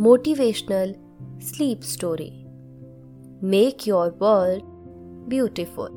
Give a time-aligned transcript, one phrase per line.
[0.00, 0.94] motivational
[1.40, 2.30] sleep story
[3.46, 4.62] Make Your World
[5.28, 5.88] Beautiful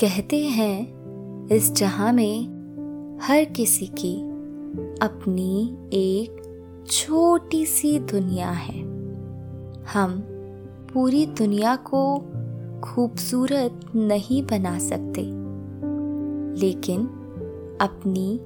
[0.00, 4.14] कहते हैं, इस जहाँ में हर किसी की
[5.02, 8.80] अपनी एक छोटी सी दुनिया है।
[9.84, 10.20] हम
[10.92, 12.18] पूरी दुनिया को
[12.80, 15.22] खूबसूरत नहीं बना सकते,
[16.60, 17.06] लेकिन
[17.80, 18.40] अपनी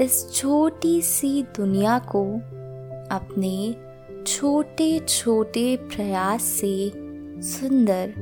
[0.00, 2.22] इस छोटी सी दुनिया को
[3.16, 3.74] अपने
[4.26, 6.90] छोटे छोटे प्रयास से
[7.42, 8.12] सुंदर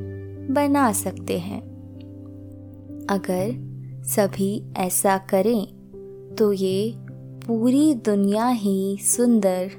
[0.50, 1.60] बना सकते हैं।
[3.10, 3.50] अगर
[4.06, 6.94] सभी ऐसा करें तो ये
[7.46, 9.70] पूरी दुनिया ही सुंदर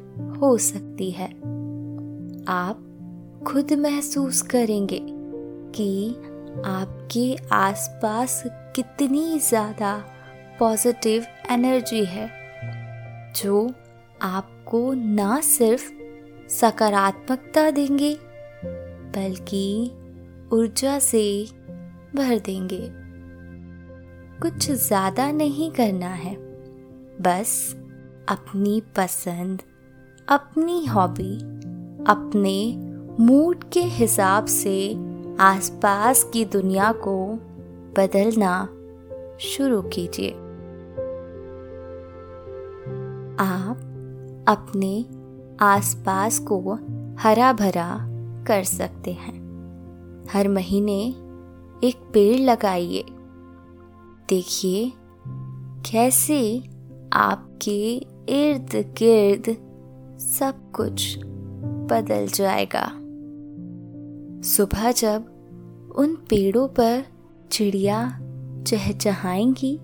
[0.41, 1.29] हो सकती है।
[2.47, 2.81] आप
[3.47, 4.99] खुद महसूस करेंगे
[5.75, 6.09] कि
[6.65, 8.43] आपके आसपास
[8.75, 9.95] कितनी ज़्यादा
[10.59, 12.27] पॉजिटिव एनर्जी है,
[13.35, 13.71] जो
[14.21, 15.91] आपको ना सिर्फ़
[16.49, 18.17] सकारात्मकता देंगे,
[19.15, 19.91] बल्कि
[20.53, 21.47] ऊर्जा से
[22.15, 22.81] भर देंगे।
[24.41, 26.35] कुछ ज़्यादा नहीं करना है,
[27.21, 27.75] बस
[28.29, 29.61] अपनी पसंद,
[30.27, 31.35] अपनी हॉबी,
[32.07, 32.57] अपने
[33.23, 34.93] मूड के हिसाब से
[35.39, 37.17] आसपास की दुनिया को
[37.97, 38.65] बदलना
[39.41, 40.33] शुरू कीजिए।
[44.47, 45.05] अपने
[45.65, 46.79] आसपास को
[47.19, 48.07] हरा भरा
[48.47, 49.45] कर सकते हैं।
[50.33, 51.07] हर महीने
[51.83, 53.05] एक पेड़ लगाइए।
[54.29, 54.93] देखिए
[55.91, 56.63] कैसे
[57.13, 57.95] आपके
[58.29, 59.57] इर्द गिर्द
[60.21, 61.19] सब कुछ
[61.91, 62.91] बदल जाएगा।
[64.41, 65.25] सुबह जब
[65.95, 67.05] उन पेड़ों पर
[67.51, 68.19] चिड़िया
[68.67, 69.75] चहचहाएँगी,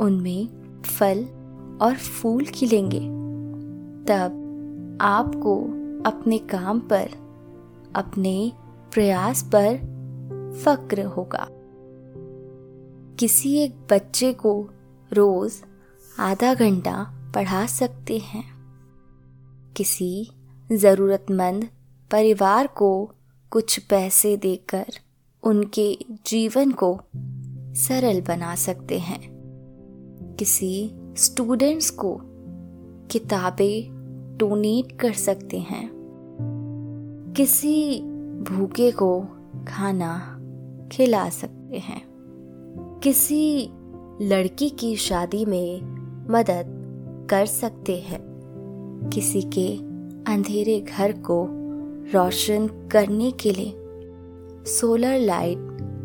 [0.00, 0.48] उनमें
[0.82, 1.24] फल
[1.82, 3.17] और फूल खिलेंगे।
[4.10, 5.60] तब आपको
[6.06, 7.10] अपने काम पर,
[7.94, 8.52] अपने
[8.92, 9.76] प्रयास पर
[10.64, 11.48] फक्र होगा।
[13.18, 14.68] किसी एक बच्चे को
[15.12, 15.52] रोज
[16.18, 18.44] आधा घंटा पढ़ा सकते हैं।
[19.76, 20.30] किसी
[20.72, 21.64] ज़रूरतमंद
[22.10, 23.10] परिवार को
[23.50, 24.86] कुछ पैसे देकर
[25.42, 27.00] उनके जीवन को
[27.74, 29.38] सरल बना सकते हैं।
[30.38, 32.20] किसी स्टूडेंट्स को
[33.10, 33.97] किताबें
[34.38, 35.90] डोनेट कर सकते हैं।
[37.36, 38.00] किसी
[38.50, 39.20] भूखे को
[39.68, 40.40] खाना
[40.92, 42.02] खिला सकते हैं।
[43.02, 43.70] किसी
[44.22, 45.82] लड़की की शादी में
[46.30, 46.74] मदद
[47.30, 48.20] कर सकते हैं।
[49.14, 49.76] किसी के
[50.32, 51.48] अंधेरे घर को
[52.14, 53.74] रोशन करने के लिए
[54.66, 55.58] सोलर लाइट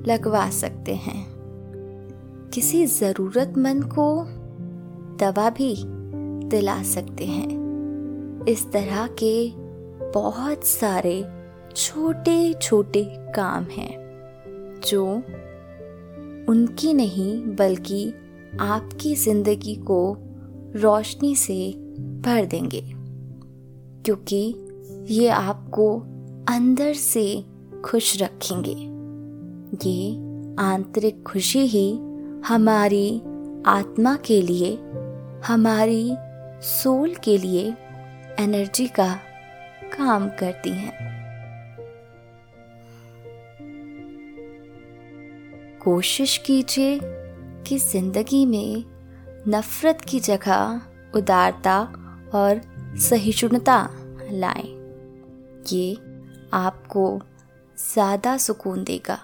[0.07, 1.27] लगवा सकते हैं।
[2.53, 4.23] किसी ज़रूरतमंद को
[5.17, 5.75] दवा भी
[6.47, 7.62] दिला सकते हैं।
[8.49, 9.51] इस तरह के
[10.11, 11.25] बहुत सारे
[11.75, 14.03] छोटे छोटे काम हैं,
[14.87, 15.05] जो
[16.51, 18.13] उनकी नहीं, बल्कि
[18.59, 20.17] आपकी ज़िंदगी को
[20.75, 22.81] रोशनी से भर देंगे।
[24.05, 24.55] क्योंकि
[25.13, 25.99] ये आपको
[26.49, 27.45] अंदर से
[27.85, 28.75] खुश रखेंगे।
[29.89, 30.15] ये
[30.59, 31.99] आंतरिक खुशी ही
[32.45, 33.21] हमारी
[33.65, 34.79] आत्मा के लिए,
[35.45, 36.15] हमारी
[36.61, 37.75] सोल के लिए
[38.39, 39.07] एनर्जी का
[39.94, 40.94] काम करती हैं।
[45.79, 46.99] कोशिश कीजिए
[47.67, 48.83] कि ज़िंदगी में
[49.47, 50.81] नफरत की जगह
[51.16, 51.79] उदारता
[52.35, 52.61] और
[53.00, 53.77] सहिष्णुता
[54.31, 54.68] लाएँ।
[55.74, 55.94] ये
[56.53, 57.21] आपको
[57.94, 59.19] ज़्यादा सुकून देगा।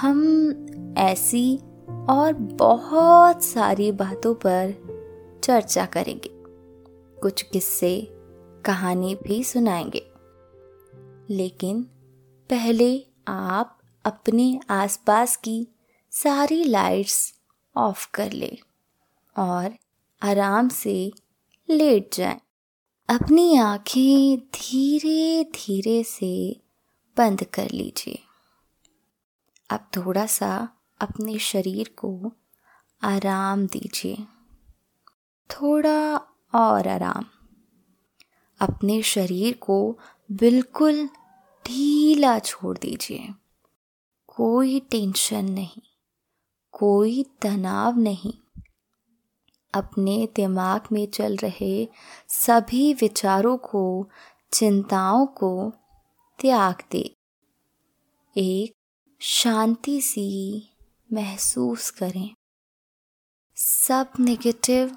[0.00, 1.56] हम ऐसी
[2.10, 4.74] और बहुत सारी बातों पर
[5.44, 6.41] चर्चा करेंगे।
[7.22, 8.08] कुछ किस्से,
[8.66, 10.12] कहानी भी सुनाएँगे।
[11.34, 11.82] लेकिन
[12.50, 15.68] पहले आप अपने आसपास की
[16.10, 17.34] सारी लाइट्स
[17.76, 18.58] ऑफ़ कर ले
[19.38, 19.76] और
[20.22, 21.12] आराम से
[21.70, 22.40] लेट जाएँ।
[23.08, 26.60] अपनी आँखें धीरे धीरे से
[27.16, 28.18] बंद कर लीजिए।
[29.70, 30.68] अब थोड़ा सा
[31.00, 32.32] अपने शरीर को
[33.02, 34.16] आराम दीजिए।
[35.50, 37.24] थोड़ा और आराम।
[38.60, 39.98] अपने शरीर को
[40.32, 41.06] बिल्कुल
[41.66, 43.28] ढीला छोड़ दीजिए।
[44.26, 45.82] कोई टेंशन नहीं,
[46.72, 48.34] कोई तनाव नहीं।
[49.74, 51.88] अपने दिमाग में चल रहे
[52.28, 54.08] सभी विचारों को,
[54.52, 55.72] चिंताओं को
[56.38, 57.14] त्याग दे।
[58.36, 58.72] एक
[59.20, 60.62] शांति सी
[61.12, 62.34] महसूस करें।
[63.56, 64.96] सब नेगेटिव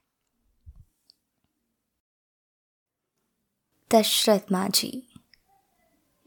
[3.93, 5.07] दशरथ माझी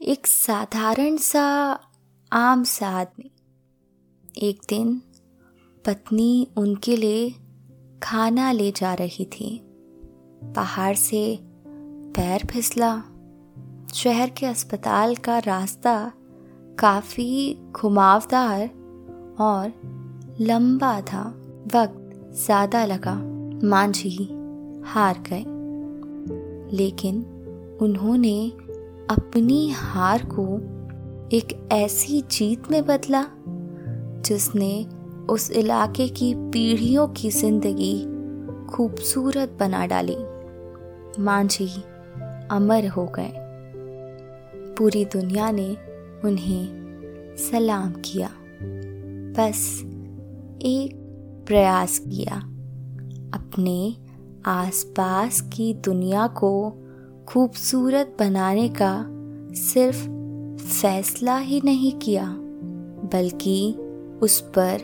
[0.01, 1.79] एक साधारण सा,
[2.33, 3.31] आम सा आदमी।
[4.37, 5.01] एक दिन
[5.85, 7.35] पत्नी उनके लिए
[8.03, 9.61] खाना ले जा रही थी।
[10.55, 11.39] पहाड़ से
[12.15, 13.03] पैर फिसला।
[13.93, 16.11] शहर के अस्पताल का रास्ता
[16.79, 18.61] काफ़ी घुमावदार
[19.39, 19.73] और
[20.39, 21.29] लंबा था।
[21.75, 23.15] वक्त ज़्यादा लगा।
[23.67, 24.29] मांझी
[24.85, 25.45] हार गए।
[26.77, 27.31] लेकिन
[27.81, 28.49] उन्होंने
[29.11, 30.75] अपनी हार को
[31.37, 33.25] एक ऐसी जीत में बदला,
[34.21, 34.85] जिसने
[35.29, 38.05] उस इलाके की पीढ़ियों की ज़िंदगी
[38.65, 40.17] खूबसूरत बना डाली।
[41.23, 41.67] मांझी
[42.51, 43.33] अमर हो गए।
[44.77, 45.77] पूरी दुनिया ने
[46.25, 46.67] उन्हें
[47.37, 48.29] सलाम किया।
[49.37, 49.81] बस
[50.61, 50.95] एक
[51.47, 52.35] प्रयास किया।
[53.33, 53.97] अपने
[54.45, 56.81] आसपास की दुनिया को
[57.27, 59.05] खूबसूरत बनाने का
[59.53, 60.01] सिर्फ़
[60.65, 62.25] फैसला ही नहीं किया,
[63.13, 63.75] बल्कि
[64.21, 64.81] उस पर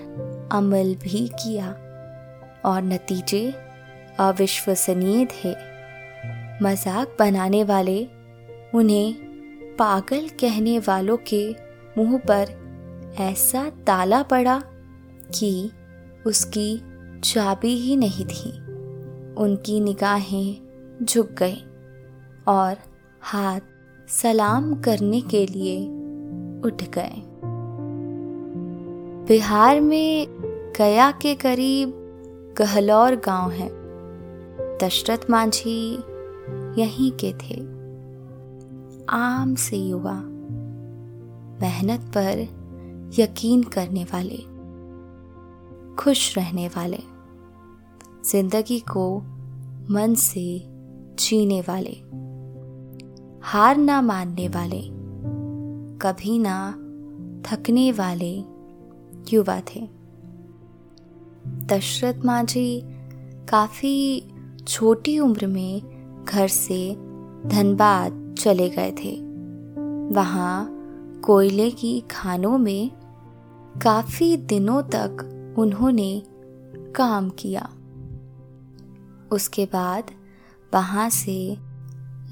[0.52, 1.72] अमल भी किया
[2.66, 3.54] और नतीजे
[4.20, 5.52] अविश्वसनीय थे।
[6.64, 8.08] मज़ाक बनाने वाले,
[8.76, 9.14] उन्हें
[9.80, 11.56] पागल कहने वालों के
[11.98, 12.48] मुँह पर
[13.20, 14.62] ऐसा ताला पड़ा
[15.34, 15.72] कि
[16.26, 16.82] उसकी
[17.24, 18.52] चाबी ही नहीं थी।
[19.38, 20.56] उनकी निगाहें
[21.04, 21.64] झुक गई।
[22.48, 22.78] और
[23.22, 23.60] हाथ
[24.08, 25.86] सलाम करने के लिए
[26.66, 27.24] उठ गए।
[29.28, 30.28] बिहार में
[30.78, 31.94] गया के करीब
[32.58, 33.70] गहलौर गाँव है।
[34.78, 35.94] दशरथ मांझी
[36.82, 37.62] यहीं के थे।
[39.10, 40.22] आम से युवा,
[41.62, 42.40] मेहनत पर
[43.20, 44.38] यकीन करने वाले,
[45.96, 47.00] खुश रहने वाले,
[48.32, 49.20] ज़िंदगी को
[49.92, 50.64] मन से
[51.20, 52.02] जीने वाले।
[53.44, 54.82] हार ना मानने वाले,
[55.98, 56.72] कभी ना
[57.42, 58.38] थकने वाले
[59.34, 59.90] युवा थे।
[61.48, 62.82] दशरथ माझी
[63.50, 64.24] काफ़ी
[64.68, 65.82] छोटी उम्र में
[66.30, 66.96] घर से
[67.46, 69.22] धनबाद चले गए थे।
[70.16, 70.78] वहाँ
[71.26, 72.92] कोयले की खानों में
[73.82, 76.24] काफ़ी दिनों तक उन्होंने
[76.96, 77.70] काम किया।
[79.32, 80.04] उसके बाद
[80.74, 81.58] वहाँ से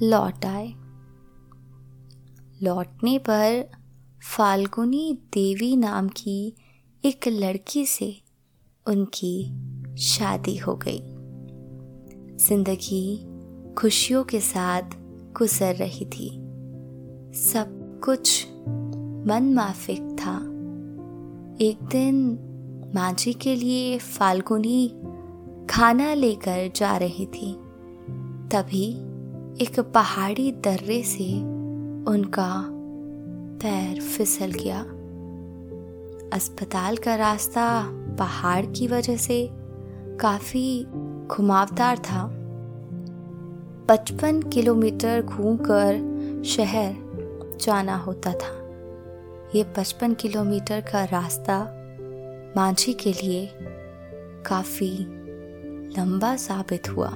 [0.02, 0.74] लौट आए।
[2.62, 3.70] लौटने पर
[4.36, 6.54] फाल्गुनी देवी नाम की
[7.04, 8.20] एक लड़की से
[8.86, 9.52] उनकी
[9.96, 11.00] शादी हो गई।
[12.46, 13.26] ज़िंदगी
[13.74, 14.82] खुशियों के साथ
[15.38, 16.28] गुजर रही थी।
[17.34, 18.46] सब कुछ
[19.26, 20.36] मन माफिक था।
[21.64, 22.38] एक दिन
[22.94, 24.88] माँ के लिए फाल्गुनी
[25.70, 27.52] खाना लेकर जा रही थी।
[28.48, 28.90] तभी
[29.64, 31.49] एक पहाड़ी दर्रे से
[32.10, 32.64] उनका
[33.62, 34.80] पैर फिसल गया।
[36.36, 37.82] अस्पताल का रास्ता
[38.18, 39.50] पहाड़ की वजह से
[40.20, 40.84] काफ़ी
[41.26, 42.30] घुमावदार था।
[43.88, 45.96] पचपन किलोमीटर घूमकर
[46.46, 46.96] शहर
[47.60, 48.60] जाना होता था।
[49.54, 51.58] ये पचपन किलोमीटर का रास्ता
[52.56, 53.50] मांझी के लिए
[54.46, 55.06] काफ़ी
[55.98, 57.10] लंबा साबित हुआ।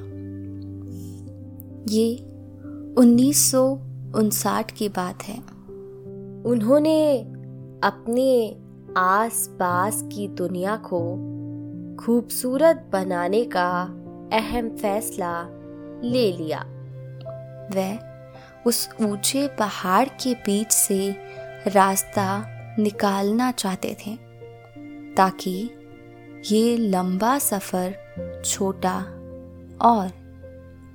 [1.88, 2.26] ये
[4.14, 5.38] उन्नीस की बात है।
[6.44, 7.20] उन्होंने
[7.84, 8.56] अपने
[8.96, 11.00] आस पास की दुनिया को
[11.96, 13.82] खूबसूरत बनाने का
[14.32, 15.46] अहम फैसला
[16.04, 16.60] ले लिया।
[17.74, 17.98] वह
[18.66, 21.16] उस ऊँचे पहाड़ के बीच से
[21.66, 22.46] रास्ता
[22.78, 24.16] निकालना चाहते थे
[25.14, 25.70] ताकि
[26.52, 27.94] ये लंबा सफ़र
[28.44, 28.98] छोटा
[29.82, 30.10] और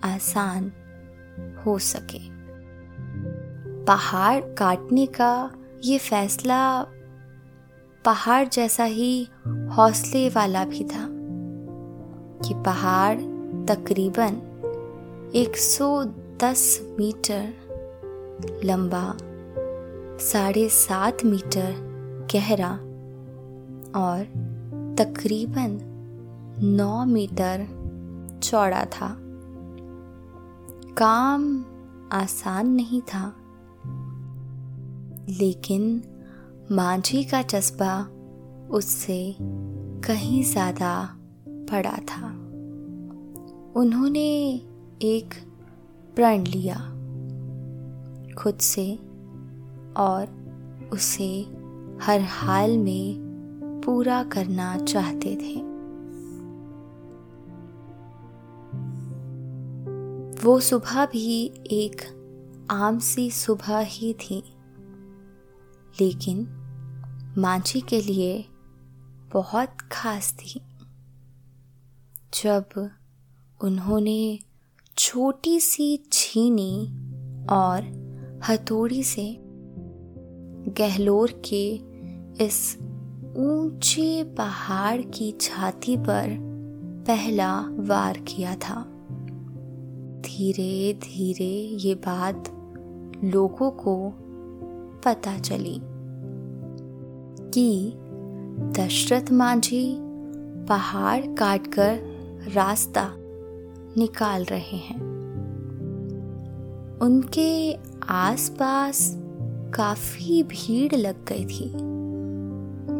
[0.03, 0.71] आसान
[1.65, 2.38] हो सके।
[3.89, 5.51] पहाड़ काटने का
[5.83, 6.83] ये फैसला
[8.05, 11.07] पहाड़ जैसा ही हौसले वाला भी था
[12.47, 13.19] कि पहाड़
[13.65, 14.35] तकरीबन
[15.35, 17.53] 110 मीटर
[18.63, 19.17] लंबा,
[20.17, 21.75] साढ़े सात मीटर
[22.33, 22.71] गहरा
[24.01, 24.25] और
[24.99, 25.79] तकरीबन
[26.63, 27.67] नौ मीटर
[28.43, 29.17] चौड़ा था।
[30.97, 31.65] काम
[32.11, 33.35] आसान नहीं था।
[35.29, 36.03] लेकिन
[36.71, 37.99] मांझी का जज्बा
[38.69, 39.35] उससे
[40.05, 41.15] कहीं ज़्यादा
[41.49, 42.27] पड़ा था।
[43.75, 44.29] उन्होंने
[45.01, 45.33] एक
[46.15, 46.75] प्रण लिया
[48.33, 48.95] खुद से
[49.97, 51.29] और उसे
[52.01, 55.55] हर हाल में पूरा करना चाहते थे।
[60.43, 62.01] वो सुबह भी एक
[62.71, 64.43] आम सी सुबह ही थी।
[66.01, 66.47] लेकिन
[67.37, 68.45] मांझी के लिए
[69.33, 70.61] बहुत खास थी।
[72.43, 72.89] जब
[73.61, 74.39] उन्होंने
[74.97, 76.87] छोटी सी छीनी
[77.49, 77.99] और
[78.49, 79.37] हथौड़ी से
[80.67, 81.75] गहलोर के
[82.45, 82.77] इस
[83.37, 86.37] ऊँचे पहाड़ की छाती पर
[87.07, 88.83] पहला वार किया था।
[90.21, 92.43] धीरे धीरे ये बात
[93.23, 94.13] लोगों को
[95.05, 95.81] पता चली।
[97.53, 97.93] कि
[98.59, 99.97] दशरथ मांझी
[100.69, 101.99] पहाड़ काटकर
[102.53, 103.13] रास्ता
[103.97, 104.99] निकाल रहे हैं।
[107.01, 107.73] उनके
[108.09, 109.15] आसपास
[109.73, 111.69] काफ़ी भीड़ लग गई थी।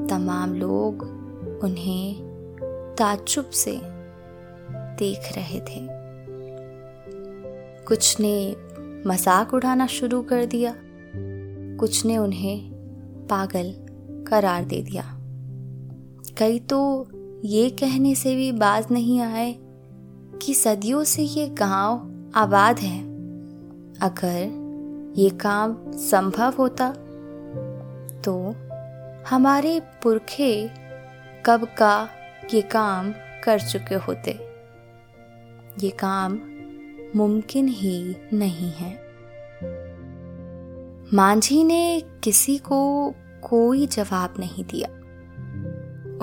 [0.08, 1.04] तमाम लोग
[1.64, 2.16] उन्हें
[2.98, 3.82] ताजुब से
[4.74, 5.88] देख रहे थे।
[7.86, 8.56] कुछ ने
[9.08, 10.76] मज़ाक उड़ाना शुरू कर दिया।
[11.80, 12.72] कुछ ने उन्हें
[13.30, 13.74] पागल
[14.30, 15.04] करार दे दिया।
[16.38, 16.80] कई तो
[17.46, 19.56] ये कहने से भी बाज नहीं आए
[20.42, 23.00] कि सदियों से ये गाँव आबाद है।
[24.02, 26.92] अगर ये काम संभव होता
[28.24, 28.36] तो
[29.30, 30.70] हमारे पुरखे
[31.46, 32.10] कब का
[32.54, 33.12] ये काम
[33.44, 34.32] कर चुके होते।
[35.84, 36.40] ये काम
[37.16, 38.92] मुमकिन ही नहीं है।
[41.14, 42.80] मांझी ने किसी को
[43.44, 44.90] कोई जवाब नहीं दिया।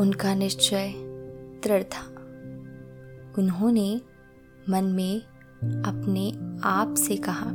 [0.02, 0.92] उनका निश्चय
[1.64, 2.16] दृढ़ था।
[3.38, 4.00] उन्होंने
[4.70, 5.20] मन में
[5.82, 6.32] अपने
[6.64, 7.50] आप से कहा,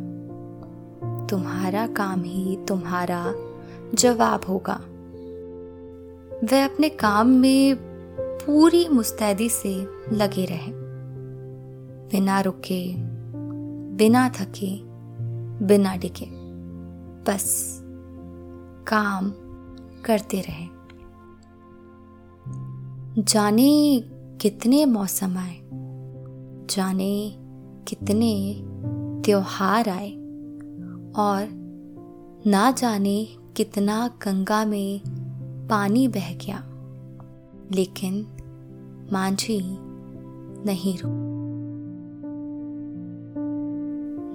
[1.28, 3.34] तुम्हारा काम ही तुम्हारा
[3.94, 4.76] जवाब होगा।
[6.44, 7.78] वह अपने काम में
[8.46, 10.72] पूरी मुस्तैदी से लगे रहे।
[12.10, 12.96] बिना रुके,
[13.96, 14.80] बिना थके,
[15.66, 16.26] बिना डिके
[17.24, 17.78] बस
[18.88, 19.32] काम
[20.06, 20.82] करते रहे।
[23.24, 24.04] जाने
[24.42, 25.62] कितने मौसम आए,
[26.70, 27.36] जाने
[27.88, 28.62] कितने
[29.26, 30.12] त्योहार आए,
[31.16, 31.48] और
[32.48, 33.28] ना जाने
[33.58, 35.02] कितना गंगा में
[35.70, 36.64] पानी बह गया।
[37.72, 38.28] लेकिन
[39.14, 39.62] मांझी
[40.66, 41.28] नहीं रुक।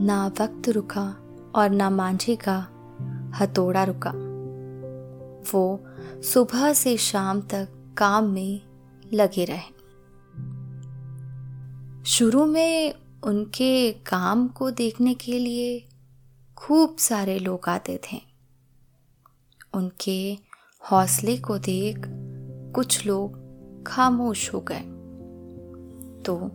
[0.00, 1.16] ना वक्त रुका
[1.54, 2.68] और ना मांझी का
[3.40, 4.25] हथौड़ा रुका।
[5.54, 5.84] वो
[6.22, 8.60] सुबह से शाम तक काम में
[9.12, 9.76] लगे रहे।
[12.04, 15.88] शुरू में उनके काम को देखने के लिए
[16.56, 18.20] खूब सारे लोग आते थे।
[19.74, 20.38] उनके
[20.90, 22.02] हौसले को देख
[22.74, 23.46] कुछ लोग
[23.84, 24.82] खामोश हो गए।
[26.22, 26.50] तो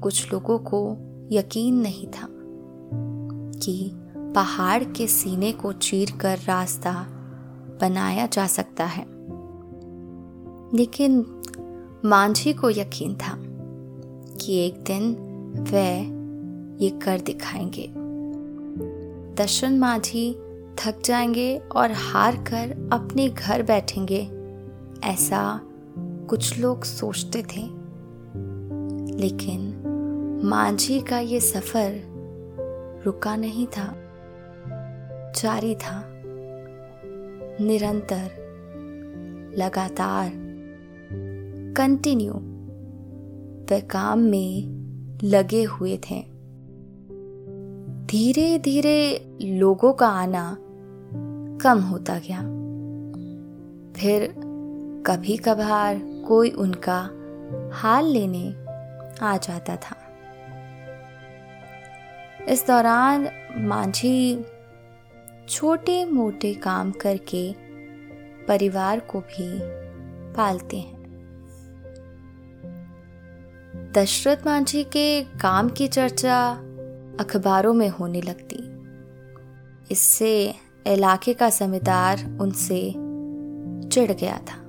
[0.00, 0.96] कुछ लोगों को
[1.32, 2.28] यकीन नहीं था
[3.60, 3.90] कि
[4.34, 7.15] पहाड़ के सीने को चीर कर रास्ता
[7.80, 9.04] बनाया जा सकता है।
[10.76, 11.42] लेकिन
[12.04, 13.38] मांझी को यकीन था
[14.36, 15.16] कि एक दिन
[15.72, 16.16] वह
[16.84, 17.92] ये कर दिखाएँगे।
[19.34, 20.34] दर्शन मांझी
[20.78, 24.30] थक जाएँगे और हार कर अपने घर बैठेंगे,
[25.04, 25.60] ऐसा
[25.98, 27.86] कुछ लोग सोचते थे।
[29.16, 29.82] लेकिन
[30.44, 32.16] मांझी का ये सफ़र
[33.06, 33.94] रुका नहीं था,
[35.32, 36.15] जारी था।
[37.60, 38.30] निरंतर,
[39.58, 40.32] लगातार
[41.76, 42.32] कंटिन्यू
[43.70, 44.76] वे काम में
[45.24, 46.22] लगे हुए थे।
[48.06, 50.56] धीरे धीरे लोगों का आना
[51.62, 52.40] कम होता गया।
[53.92, 54.34] फिर
[55.06, 57.10] कभी कभार कोई उनका
[57.72, 58.54] हाल लेने
[59.22, 59.96] आ जाता था।
[62.48, 64.44] इस दौरान मांझी
[65.48, 67.52] छोटे मोटे काम करके
[68.46, 69.58] परिवार को भी
[70.34, 70.96] पालते हैं।
[73.96, 76.52] दशरथ मांझी के काम की चर्चा
[77.20, 78.56] अखबारों में होने लगती।
[79.90, 80.54] इससे
[80.86, 82.90] इलाके का जमींदार उनसे
[83.88, 84.62] चिढ़ गया था।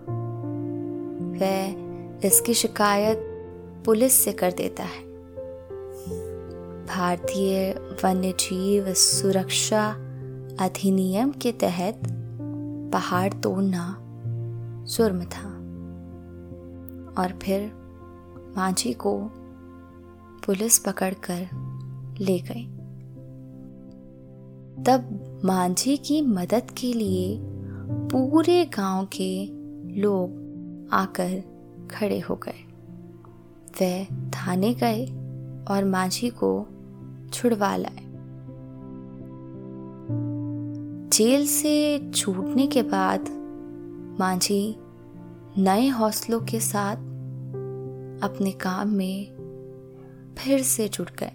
[1.27, 1.67] वह
[2.27, 3.19] इसकी शिकायत
[3.85, 5.07] पुलिस से कर देता है।
[6.85, 10.06] भारतीय वन्यजीव सुरक्षा
[10.59, 12.01] अधिनियम के तहत
[12.93, 13.97] पहाड़ तोड़ना
[14.83, 15.57] जुर्म था।
[17.21, 17.71] और फिर
[18.57, 19.19] मांझी को
[20.45, 21.49] पुलिस पकड़कर
[22.19, 22.65] ले गई।
[24.83, 27.39] तब मांझी की मदद के लिए
[28.11, 29.45] पूरे गाँव के
[30.01, 30.29] लोग
[30.91, 31.43] आकर
[31.91, 32.63] खड़े हो गए।
[33.79, 35.05] वे थाने गए
[35.69, 36.67] और मांझी को
[37.33, 38.06] छुड़वा लाए।
[41.17, 43.25] जेल से छूटने के बाद
[44.19, 44.75] मांझी
[45.57, 46.95] नए हौसलों के साथ
[48.23, 49.25] अपने काम में
[50.37, 51.31] फिर से जुट गए।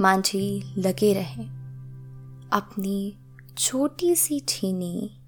[0.00, 1.44] मांझी लगे रहे
[2.52, 3.18] अपनी
[3.58, 5.20] छोटी सी छीनी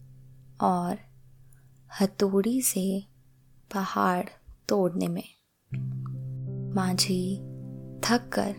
[0.61, 0.99] और
[2.01, 3.05] हथौड़ी से
[3.75, 4.25] पहाड़
[4.69, 5.29] तोड़ने में।
[6.75, 7.37] मांझी
[8.05, 8.55] थक कर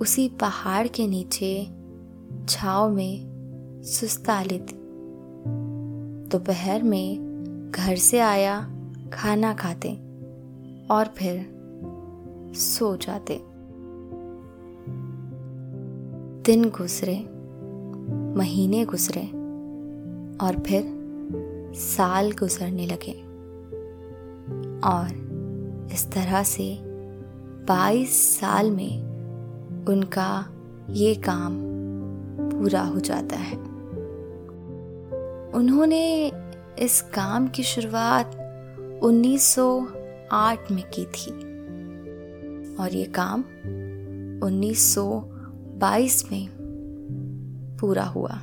[0.00, 1.79] उसी पहाड़ के नीचे
[2.48, 3.30] छाव में
[3.82, 4.80] सुस्ता लेती।
[6.28, 7.30] दोपहर में
[7.74, 8.70] घर से आया,
[9.12, 9.92] खाना खाते
[10.90, 11.60] और फिर
[12.56, 13.40] सो जाते।
[16.42, 17.18] दिन गुजरे,
[18.38, 19.26] महीने गुजरे
[20.46, 21.00] और फिर
[21.74, 23.12] साल गुजरने लगे।
[24.88, 25.30] और
[25.92, 26.78] इस तरह से
[27.66, 29.00] 22 साल में
[29.86, 30.46] उनका
[30.90, 31.69] ये काम
[32.60, 33.56] पूरा हो जाता है।
[35.54, 36.32] उन्होंने
[36.78, 38.26] इस काम की शुरुआत
[39.02, 41.30] 1908 में की थी
[42.76, 43.40] और ये काम
[44.44, 46.48] 1922 में
[47.80, 48.38] पूरा हुआ।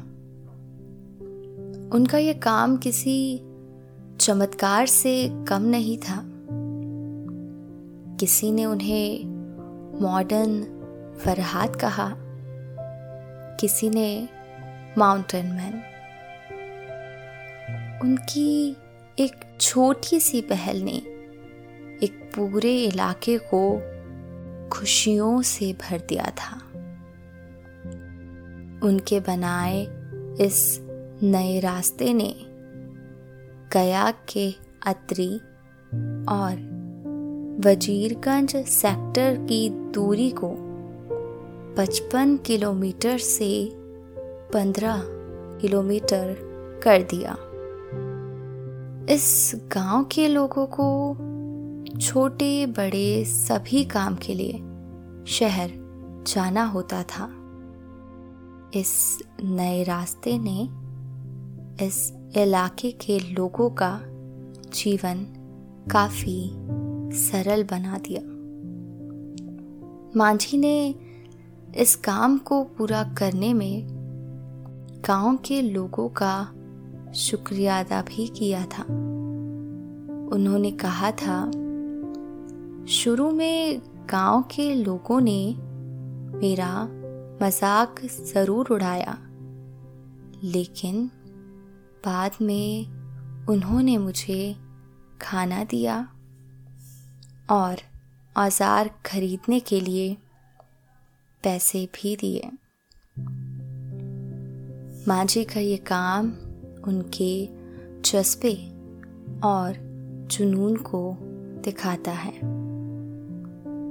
[1.93, 3.41] उनका यह काम किसी
[4.19, 6.23] चमत्कार से कम नहीं था।
[8.15, 9.25] किसी ने उन्हें
[10.01, 10.63] मॉडर्न
[11.17, 12.15] फरहाद कहा।
[13.59, 14.29] किसी ने
[14.97, 15.73] माउंटेन मैन।
[18.03, 18.77] उनकी
[19.19, 20.97] एक छोटी सी पहल ने
[22.03, 23.81] एक पूरे इलाके को
[24.69, 26.61] खुशियों से भर दिया था।
[28.87, 29.87] उनके बनाए
[30.41, 30.79] इस
[31.23, 32.35] नए रास्ते ने
[33.73, 34.51] गया के
[34.85, 35.35] अत्री
[36.29, 36.77] और
[37.65, 40.66] वजीरगंज सेक्टर की दूरी को
[41.77, 43.71] 55 किलोमीटर से
[44.53, 45.01] 15
[45.61, 46.35] किलोमीटर
[46.83, 47.37] कर दिया।
[49.13, 51.17] इस गाँव के लोगों को
[51.99, 54.53] छोटे बड़े सभी काम के लिए
[55.27, 55.71] शहर
[56.27, 57.29] जाना होता था।
[58.79, 60.63] इस नए रास्ते ने
[61.85, 64.01] इस इलाके के लोगों का
[64.73, 65.25] जीवन
[65.91, 66.51] काफ़ी
[67.17, 68.21] सरल बना दिया।
[70.15, 70.95] मांझी ने
[71.75, 73.87] इस काम को पूरा करने में
[75.07, 76.35] गाँव के लोगों का
[77.15, 78.83] शुक्रिया अदा भी किया था।
[80.33, 81.39] उन्होंने कहा था,
[82.85, 85.55] शुरू में गाँव के लोगों ने
[86.37, 86.83] मेरा
[87.41, 88.01] मज़ाक
[88.33, 89.17] ज़रूर उड़ाया,
[90.43, 91.05] लेकिन
[92.05, 92.85] बाद में
[93.49, 94.55] उन्होंने मुझे
[95.21, 96.07] खाना दिया
[97.49, 97.77] और
[98.35, 100.15] औज़ार खरीदने के लिए
[101.43, 102.51] पैसे भी दिए।
[105.07, 106.27] मांझी का ये काम
[106.87, 107.45] उनके
[108.01, 108.53] जज्बे
[109.43, 109.73] और
[110.31, 111.17] जुनून को
[111.63, 112.39] दिखाता है।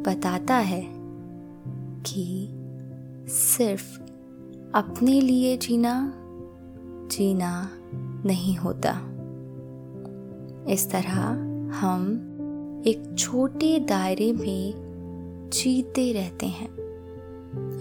[0.03, 0.87] बताता है
[2.07, 2.49] कि
[3.29, 4.01] सिर्फ़
[4.75, 6.13] अपने लिए जीना
[7.11, 7.71] जीना
[8.27, 9.01] नहीं होता।
[10.73, 11.21] इस तरह
[11.73, 12.33] हम
[12.87, 14.75] एक छोटे दायरे में
[15.53, 16.86] जीते रहते हैं।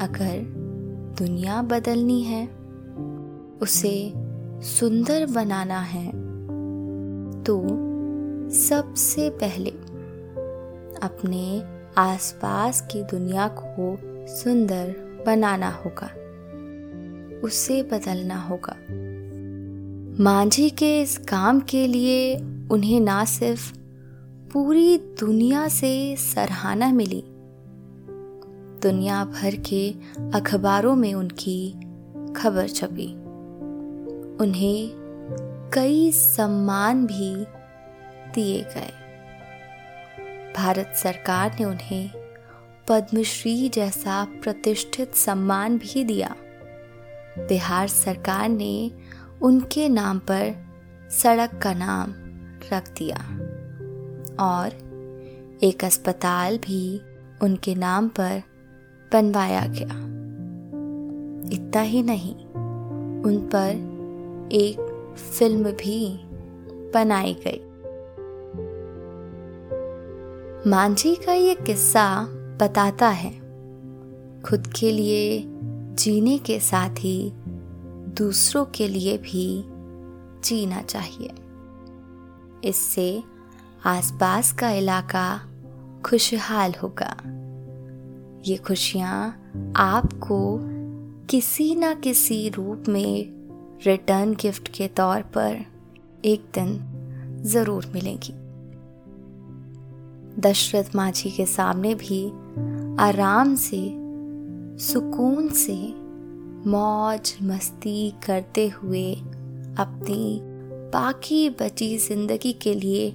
[0.02, 0.42] अगर
[1.20, 2.48] दुनिया बदलनी है,
[3.62, 4.14] उसे
[4.62, 6.12] सुंदर बनाना है
[7.44, 7.68] तो
[8.50, 9.70] सबसे पहले
[11.04, 11.64] अपने
[11.98, 14.96] आसपास की दुनिया को सुंदर
[15.28, 16.10] बनाना होगा।
[17.48, 18.78] उसे बदलना होगा।
[20.24, 22.38] मांझी के इस काम के लिए
[22.72, 23.78] उन्हें ना सिर्फ़
[24.54, 27.24] पूरी दुनिया से सराहना मिली
[28.86, 29.96] दुनिया भर के
[30.34, 31.72] अखबारों में उनकी
[32.36, 33.14] खबर छपी।
[34.44, 34.92] उन्हें
[35.74, 37.46] कई सम्मान भी
[38.36, 38.92] दिए गए।
[40.58, 42.12] भारत सरकार ने उन्हें
[42.88, 46.36] पद्मश्री जैसा प्रतिष्ठित सम्मान भी दिया।
[47.38, 48.92] बिहार सरकार ने
[49.42, 50.56] उनके नाम पर
[51.12, 52.14] सड़क का नाम
[52.74, 53.18] रख दिया
[54.40, 54.68] और
[55.64, 57.02] एक अस्पताल भी
[57.42, 58.44] उनके नाम पर
[59.14, 60.06] बनवाया गया।
[61.54, 62.36] इतना ही नहीं,
[63.22, 63.70] उन पर
[64.52, 64.78] एक
[65.18, 66.20] फ़िल्म भी
[66.94, 67.62] बनाई गई।
[70.70, 72.28] मांझी का ये किस्सा
[72.62, 73.32] बताता है,
[74.42, 75.44] खुद के लिए
[75.94, 77.32] जीने के साथ ही
[78.18, 79.64] दूसरों के लिए भी
[80.44, 81.32] जीना चाहिए।
[82.64, 83.24] इससे
[83.86, 85.42] आसपास का इलाका
[86.06, 87.18] खुशहाल होगा।
[88.48, 90.60] ये खुशियाँ आपको
[91.30, 93.30] किसी ना किसी रूप में
[93.86, 95.66] रिटर्न गिफ्ट के तौर पर
[96.26, 96.78] एक दिन
[97.46, 98.34] ज़रूर मिलेगी।
[100.42, 102.28] दशरथ माझी के सामने भी
[103.00, 103.82] आराम से,
[104.84, 105.78] सुकून से
[106.70, 109.16] मौज मस्ती करते हुए
[109.78, 110.40] अपनी
[110.94, 113.14] बाकी बची ज़िंदगी के लिए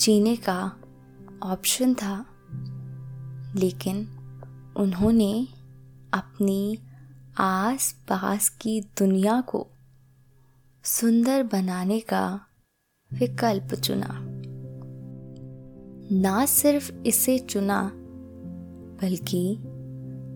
[0.00, 0.72] जीने का
[1.42, 2.26] ऑप्शन था।
[3.56, 4.08] लेकिन
[4.76, 5.48] उन्होंने
[6.14, 6.78] अपनी
[7.38, 9.66] आस पास की दुनिया को
[10.84, 12.40] सुंदर बनाने का
[13.12, 14.18] विकल्प चुना।
[16.20, 17.92] ना सिर्फ़ इसे चुना,
[19.02, 19.58] बल्कि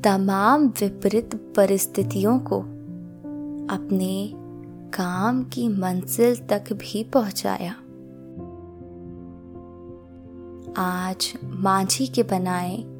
[0.04, 2.60] तमाम विपरीत परिस्थितियों को
[3.74, 4.32] अपने
[4.90, 7.72] काम की मंजिल तक भी पहुँचाया।
[10.78, 12.95] आज मांझी के बनाए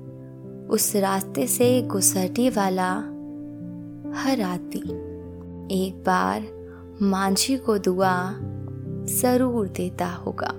[0.71, 2.93] उस रास्ते से गुजरने वाला
[4.21, 6.47] हर आदमी एक बार
[7.03, 8.33] मांझी को दुआ
[9.07, 10.53] ज़रूर देता होगा।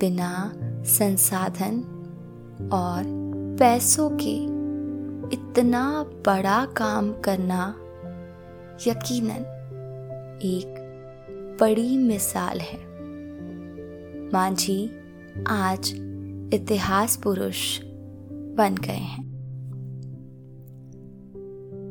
[0.00, 0.52] बिना
[0.86, 1.78] संसाधन
[2.72, 3.04] और
[3.58, 4.34] पैसों के
[5.36, 7.74] इतना बड़ा काम करना
[8.86, 9.44] यकीनन
[10.44, 12.78] एक बड़ी मिसाल है।
[14.32, 14.90] मांझी
[15.48, 15.92] आज
[16.54, 17.80] इतिहास पुरुष
[18.54, 19.32] बन गए हैं।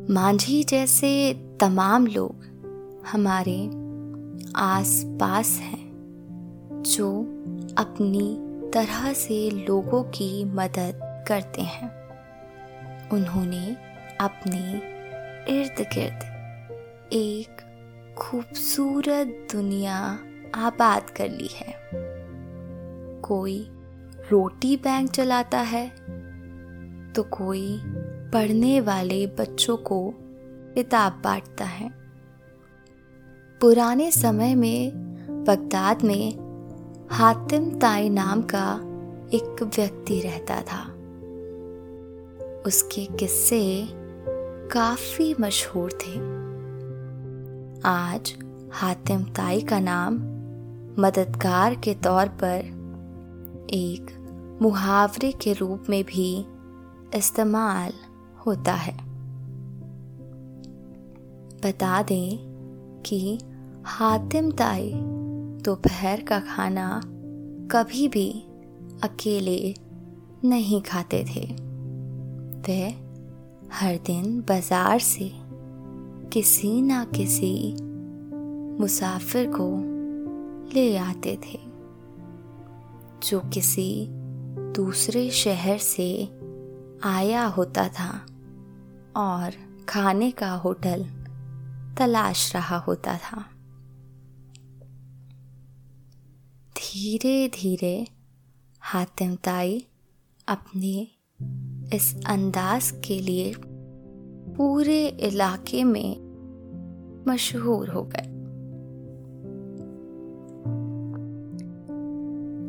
[0.10, 2.52] मांझी जैसे तमाम लोग
[3.08, 3.70] हमारे
[4.56, 5.92] आस पास हैं,
[6.86, 7.22] जो
[7.78, 8.38] अपनी
[8.72, 12.02] तरह से लोगों की मदद करते हैं।
[13.10, 13.78] उन्होंने
[14.22, 14.92] अपने
[15.60, 16.24] इर्द गिर्द
[17.14, 17.62] एक
[18.18, 20.20] खूबसूरत दुनिया
[20.56, 21.74] आबाद कर ली है।
[23.22, 23.68] कोई
[24.32, 25.92] रोटी बैंक चलाता है
[27.16, 27.82] तो कोई
[28.34, 30.14] पढ़ने वाले बच्चों को
[30.76, 31.90] किताब बांटता है।
[33.62, 34.92] पुराने समय में
[35.48, 36.52] बगदाद में
[37.12, 38.74] हातिम ताई नाम का
[39.34, 40.84] एक व्यक्ति रहता था।
[42.66, 43.88] उसके किस्से
[44.72, 46.16] काफ़ी मशहूर थे।
[47.86, 48.34] आज
[48.72, 50.14] हातिम ताई का नाम
[51.02, 52.58] मददगार के तौर पर
[53.70, 54.18] एक
[54.62, 56.46] मुहावरे के रूप में भी
[57.16, 57.94] इस्तेमाल
[58.46, 58.94] होता है।
[61.64, 62.38] बता दें
[63.02, 63.38] कि
[63.86, 64.92] हातिम ताई
[65.64, 67.02] दोपहर का खाना
[67.72, 68.30] कभी भी
[69.04, 69.74] अकेले
[70.44, 71.46] नहीं खाते थे।
[72.68, 72.82] वे
[73.74, 75.32] हर दिन बाज़ार से
[76.34, 77.74] किसी ना किसी
[78.80, 79.70] मुसाफिर को
[80.76, 81.60] ले आते थे,
[83.24, 84.08] जो किसी
[84.76, 86.08] दूसरे शहर से
[87.04, 88.26] आया होता था
[89.16, 89.52] और
[89.90, 91.04] खाने का होटल
[91.98, 93.46] तलाश रहा होता था।
[96.78, 98.08] धीरे धीरे
[98.80, 99.86] हातिम ताई
[100.48, 101.08] अपने
[101.96, 103.56] इस अंदाज के लिए
[104.58, 106.32] पूरे इलाके में
[107.28, 108.42] मशहूर हो गए।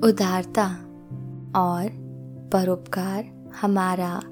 [0.08, 0.66] उदारता
[1.56, 1.88] और
[2.52, 4.22] परोपकार हमारा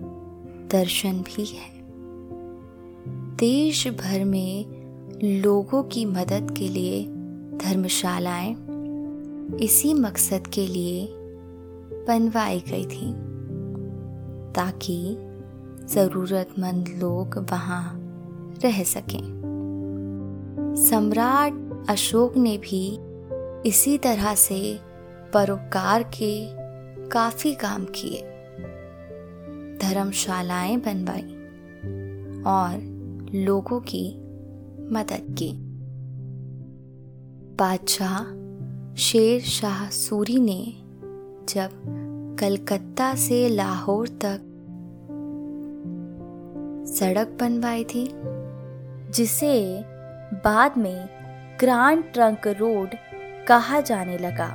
[0.71, 1.81] दर्शन भी है।
[3.37, 4.81] देश भर में
[5.25, 7.05] लोगों की मदद के लिए
[7.57, 8.57] धर्मशालाएँ
[9.61, 11.09] इसी मकसद के लिए
[12.09, 13.13] बनवाई गई थी
[14.53, 15.17] ताकि
[15.87, 17.97] ज़रूरतमंद लोग वहाँ
[18.63, 19.41] रह सकें।
[20.77, 22.99] सम्राट अशोक ने भी
[23.69, 24.79] इसी तरह से
[25.35, 26.47] परोपकार के
[27.09, 28.30] काफ़ी काम किए।
[29.83, 31.29] धर्मशालाएँ बनवाई
[32.43, 32.79] और
[33.35, 34.05] लोगों की
[34.93, 35.53] मदद की।
[37.57, 40.63] बादशाह शेर शाह सूरी ने
[41.49, 41.71] जब
[42.41, 44.47] कलकत्ता से लाहौर तक
[46.89, 48.09] सड़क बनवाई थी,
[49.11, 49.53] जिसे
[50.45, 51.09] बाद में
[51.61, 52.95] ग्रांड ट्रंक रोड
[53.49, 54.55] कहा जाने लगा,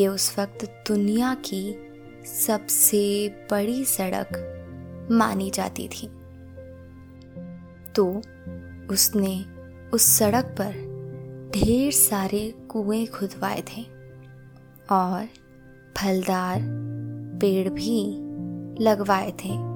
[0.00, 1.89] ये उस वक्त दुनिया की
[2.24, 4.56] सबसे बड़ी सड़क
[5.10, 6.06] मानी जाती थी।
[7.94, 8.22] तो
[8.90, 9.44] उसने
[9.94, 10.90] उस सड़क पर
[11.54, 13.82] ढेर सारे कुएँ खुदवाए थे
[14.92, 15.28] और
[15.98, 16.60] फलदार
[17.40, 18.12] पेड़ भी
[18.84, 19.70] लगवाए थे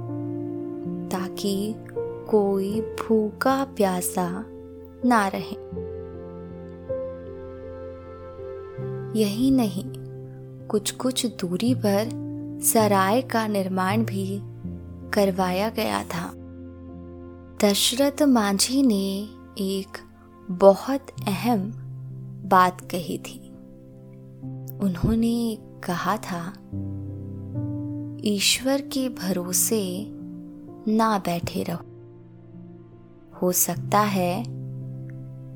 [1.09, 1.74] ताकि
[2.30, 4.44] कोई भूखा प्यासा
[5.04, 5.85] ना रहे।
[9.20, 9.85] यही नहीं
[10.66, 12.24] कुछ कुछ दूरी पर
[12.61, 14.40] सराय का निर्माण भी
[15.11, 16.33] करवाया गया था।
[17.64, 19.99] दशरथ मांझी ने एक
[20.51, 21.73] बहुत अहम
[22.49, 23.51] बात कही थी।
[24.79, 26.53] उन्होंने कहा था,
[28.25, 30.07] ईश्वर के भरोसे
[30.88, 31.85] ना बैठे रहो।
[33.43, 34.43] हो सकता है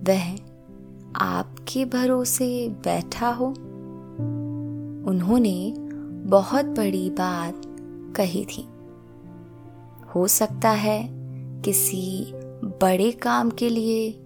[0.03, 0.37] वह
[1.17, 3.47] आपके भरोसे बैठा हो।
[5.11, 5.75] उन्होंने
[6.29, 7.63] बहुत बड़ी बात
[8.17, 8.69] कही थी।
[10.15, 11.09] हो सकता है
[11.63, 12.33] किसी
[12.65, 14.25] बड़े काम के लिए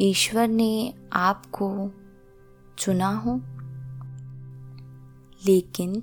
[0.00, 1.90] ईश्वर ने आपको
[2.78, 3.40] चुना हो।
[5.46, 6.02] लेकिन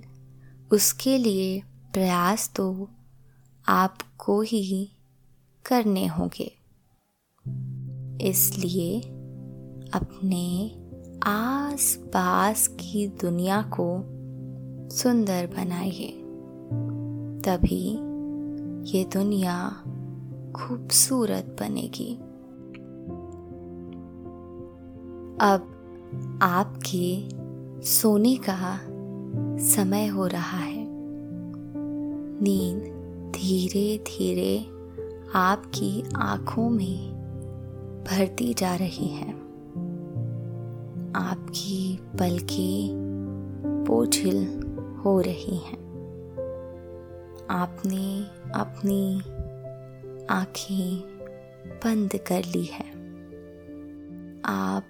[0.71, 1.61] उसके लिए
[1.93, 2.89] प्रयास तो
[3.67, 4.91] आपको ही
[5.65, 6.51] करने होंगे।
[8.29, 8.99] इसलिए
[9.93, 10.75] अपने
[11.23, 14.16] आस पास की दुनिया को
[14.89, 16.11] सुंदर बनाइए।
[17.41, 17.91] तभी
[18.97, 19.69] ये दुनिया
[20.55, 22.15] खूबसूरत बनेगी।
[25.41, 25.73] अब
[26.41, 27.29] आपके
[27.85, 28.79] सोने का
[29.57, 30.87] समय हो रहा है।
[32.41, 32.81] नींद
[33.35, 34.59] धीरे धीरे
[35.35, 37.11] आपकी आँखों में
[38.07, 39.31] भरती जा रही है।
[41.15, 43.07] आपकी पलकें
[43.87, 44.66] बोझिल
[45.05, 45.87] हो रही हैं।
[47.49, 48.23] आपने
[48.59, 49.19] अपनी
[50.29, 50.99] आँखें
[51.83, 52.97] बंद कर ली है।
[54.45, 54.83] आप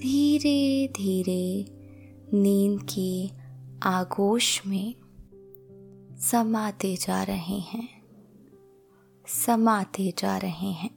[0.00, 1.64] धीरे धीरे
[2.36, 3.32] नींद की
[3.82, 4.94] आगोश में
[6.18, 7.88] समाते जा रहे हैं।
[9.26, 10.89] समाते जा रहे हैं।